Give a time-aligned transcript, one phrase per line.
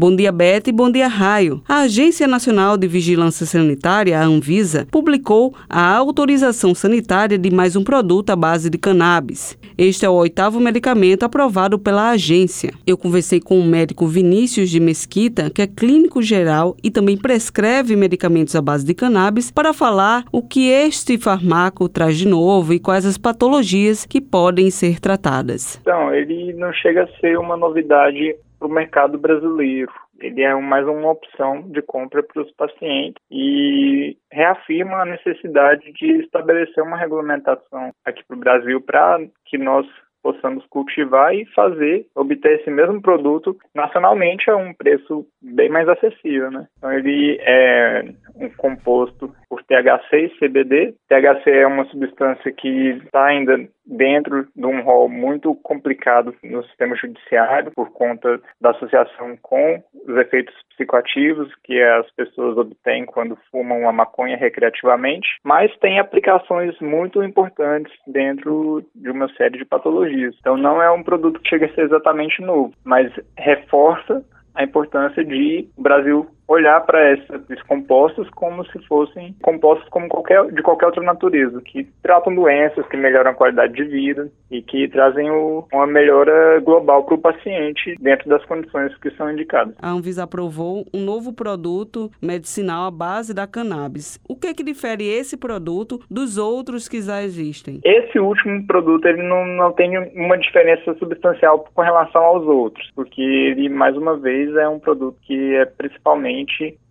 [0.00, 1.60] Bom dia, Beth, e bom dia, Raio.
[1.68, 7.82] A Agência Nacional de Vigilância Sanitária, a Anvisa, publicou a autorização sanitária de mais um
[7.82, 9.58] produto à base de cannabis.
[9.76, 12.70] Este é o oitavo medicamento aprovado pela agência.
[12.86, 17.96] Eu conversei com o médico Vinícius de Mesquita, que é clínico geral e também prescreve
[17.96, 22.78] medicamentos à base de cannabis, para falar o que este fármaco traz de novo e
[22.78, 25.76] quais as patologias que podem ser tratadas.
[25.82, 29.92] Então, ele não chega a ser uma novidade para o mercado brasileiro.
[30.20, 36.22] Ele é mais uma opção de compra para os pacientes e reafirma a necessidade de
[36.22, 39.86] estabelecer uma regulamentação aqui para o Brasil para que nós
[40.22, 46.50] possamos cultivar e fazer, obter esse mesmo produto nacionalmente a um preço bem mais acessível,
[46.50, 46.66] né?
[46.76, 48.04] Então ele é
[48.36, 50.94] um composto por THC e CBD.
[51.08, 56.94] THC é uma substância que está ainda dentro de um rol muito complicado no sistema
[56.94, 63.88] judiciário por conta da associação com os efeitos psicoativos que as pessoas obtêm quando fumam
[63.88, 70.36] a maconha recreativamente, mas tem aplicações muito importantes dentro de uma série de patologias.
[70.38, 75.24] Então não é um produto que chega a ser exatamente novo, mas reforça a importância
[75.24, 80.86] de o Brasil olhar para esses compostos como se fossem compostos como qualquer, de qualquer
[80.86, 85.66] outra natureza, que tratam doenças, que melhoram a qualidade de vida e que trazem o,
[85.72, 89.74] uma melhora global para o paciente dentro das condições que são indicadas.
[89.80, 94.18] A Anvisa aprovou um novo produto medicinal à base da cannabis.
[94.26, 97.80] O que, é que difere esse produto dos outros que já existem?
[97.84, 103.20] Esse último produto ele não, não tem uma diferença substancial com relação aos outros, porque
[103.20, 106.37] ele, mais uma vez, é um produto que é principalmente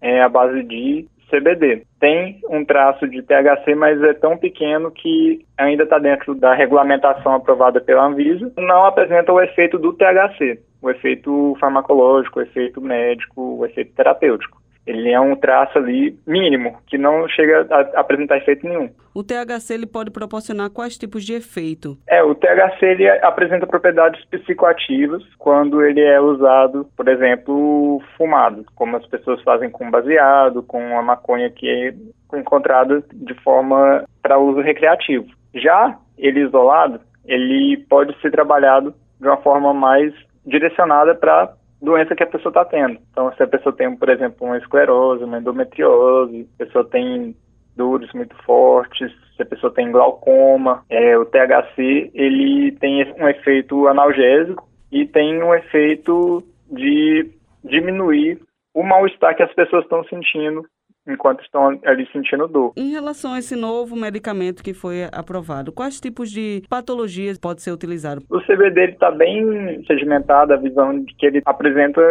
[0.02, 1.84] é a base de CBD.
[2.00, 7.34] Tem um traço de THC, mas é tão pequeno que ainda está dentro da regulamentação
[7.34, 8.52] aprovada pela Anvisa.
[8.58, 14.56] Não apresenta o efeito do THC, o efeito farmacológico, o efeito médico, o efeito terapêutico.
[14.88, 18.90] Ele é um traço ali mínimo, que não chega a apresentar efeito nenhum.
[19.14, 21.98] O THC ele pode proporcionar quais tipos de efeito?
[22.08, 28.96] É, o THC ele apresenta propriedades psicoativas quando ele é usado, por exemplo, fumado, como
[28.96, 31.94] as pessoas fazem com baseado, com a maconha que é
[32.38, 35.28] encontrada de forma para uso recreativo.
[35.53, 40.14] Já ele isolado, ele pode ser trabalhado de uma forma mais
[40.46, 43.00] direcionada para doença que a pessoa está tendo.
[43.12, 47.36] Então, se a pessoa tem, por exemplo, uma esclerose, uma endometriose, a pessoa tem
[47.76, 53.88] dores muito fortes, se a pessoa tem glaucoma, é, o THC ele tem um efeito
[53.88, 57.30] analgésico e tem um efeito de
[57.64, 58.40] diminuir
[58.74, 60.66] o mal-estar que as pessoas estão sentindo
[61.07, 62.73] enquanto estão ali sentindo dor.
[62.75, 67.72] Em relação a esse novo medicamento que foi aprovado, quais tipos de patologias pode ser
[67.72, 68.23] utilizado?
[68.29, 72.01] O CBD está bem sedimentado, a visão de que ele apresenta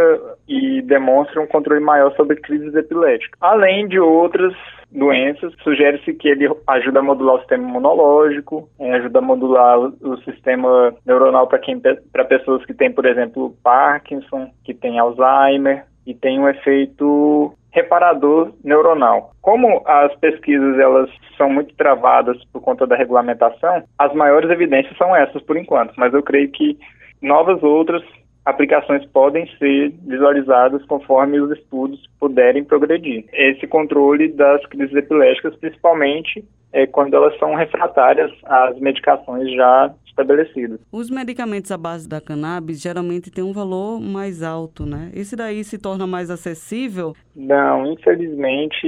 [0.49, 4.55] e demonstra um controle maior sobre crises epiléticas, além de outras
[4.91, 5.53] doenças.
[5.63, 10.95] Sugere-se que ele ajuda a modular o sistema imunológico, é, ajuda a modular o sistema
[11.05, 16.39] neuronal para quem para pessoas que têm, por exemplo, Parkinson, que têm Alzheimer e tem
[16.39, 19.33] um efeito reparador neuronal.
[19.43, 25.15] Como as pesquisas elas são muito travadas por conta da regulamentação, as maiores evidências são
[25.15, 26.79] essas por enquanto, mas eu creio que
[27.21, 28.03] novas outras
[28.47, 33.25] aplicações podem ser visualizadas conforme os estudos puderem progredir.
[33.33, 36.43] Esse controle das crises epiléticas, principalmente
[36.73, 40.81] é, quando elas são refratárias às medicações já estabelecidas.
[40.91, 45.11] Os medicamentos à base da cannabis geralmente têm um valor mais alto, né?
[45.15, 47.15] Esse daí se torna mais acessível?
[47.35, 48.87] Não, infelizmente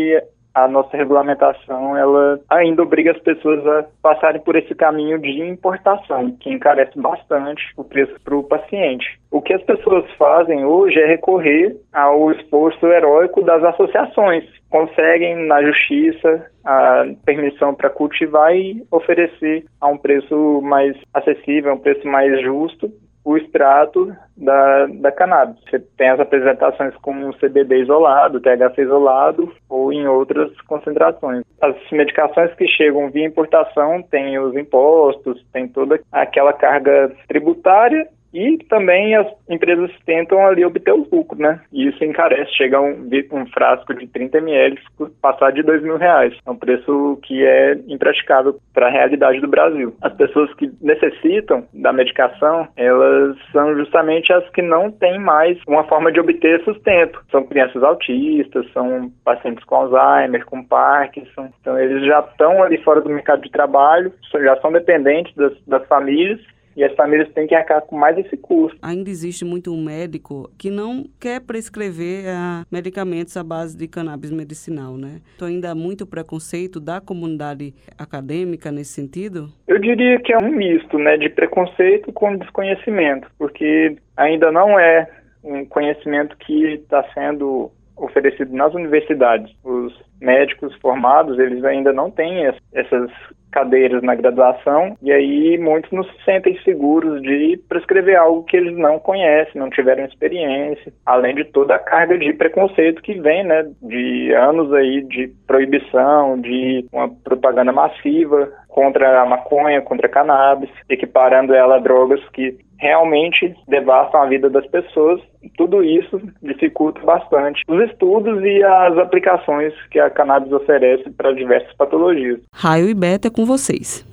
[0.55, 6.33] a nossa regulamentação ela ainda obriga as pessoas a passarem por esse caminho de importação,
[6.41, 9.19] que encarece bastante o preço para o paciente.
[9.31, 14.45] O que as pessoas fazem hoje é recorrer ao esforço heróico das associações.
[14.71, 21.79] Conseguem na justiça a permissão para cultivar e oferecer a um preço mais acessível, um
[21.79, 22.91] preço mais justo
[23.29, 25.63] o extrato da, da cannabis.
[25.69, 31.45] Você tem as apresentações como CBD isolado, THC isolado ou em outras concentrações.
[31.61, 38.59] As medicações que chegam via importação têm os impostos, tem toda aquela carga tributária e
[38.69, 41.61] também as empresas tentam ali obter o lucro, né?
[41.73, 44.79] E isso encarece, chega um, um frasco de 30 ml
[45.21, 46.35] passar de dois mil reais.
[46.47, 49.95] É um preço que é impraticável para a realidade do Brasil.
[50.03, 55.85] As pessoas que necessitam da medicação, elas são justamente as que não têm mais uma
[55.85, 57.21] forma de obter sustento.
[57.31, 61.51] São crianças autistas, são pacientes com Alzheimer, com Parkinson.
[61.61, 65.87] Então eles já estão ali fora do mercado de trabalho, já são dependentes das, das
[65.87, 66.41] famílias
[66.79, 68.79] e as famílias têm que arcar com mais esse custo.
[68.81, 74.31] Ainda existe muito um médico que não quer prescrever uh, medicamentos à base de cannabis
[74.31, 75.21] medicinal, né?
[75.35, 79.49] Então ainda há muito preconceito da comunidade acadêmica nesse sentido?
[79.67, 85.09] Eu diria que é um misto, né, de preconceito com desconhecimento, porque ainda não é
[85.43, 89.53] um conhecimento que está sendo oferecido nas universidades.
[89.65, 93.11] Os médicos formados, eles ainda não têm essas
[93.51, 98.77] cadeiras na graduação e aí muitos não se sentem seguros de prescrever algo que eles
[98.77, 103.67] não conhecem, não tiveram experiência, além de toda a carga de preconceito que vem, né,
[103.83, 110.71] de anos aí de proibição, de uma propaganda massiva contra a maconha, contra a cannabis,
[110.89, 115.21] equiparando ela a drogas que realmente devastam a vida das pessoas.
[115.57, 121.73] Tudo isso dificulta bastante os estudos e as aplicações que a cannabis oferece para diversas
[121.75, 122.41] patologias.
[122.53, 124.09] Raio e Beta com vocês.